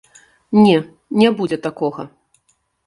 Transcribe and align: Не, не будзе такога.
Не, 0.63 0.73
не 1.21 1.29
будзе 1.43 1.57
такога. 1.69 2.09